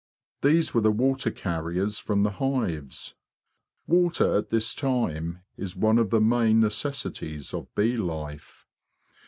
These 0.41 0.73
were 0.73 0.81
the 0.81 0.89
water 0.91 1.29
carriers 1.29 1.99
from 1.99 2.23
the 2.23 2.31
hives. 2.31 3.13
Water 3.85 4.35
at 4.35 4.49
this 4.49 4.73
time 4.73 5.43
is 5.57 5.75
one 5.75 5.99
of 5.99 6.09
the 6.09 6.19
main 6.19 6.59
necessities 6.59 7.53
of 7.53 7.67
bee 7.75 7.97
life. 7.97 8.65